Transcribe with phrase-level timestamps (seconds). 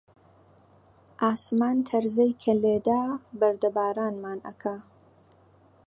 [1.27, 3.01] ئاسمان تەرزەی کە لێدا،
[3.39, 4.75] بەردەبارانمان ئەکا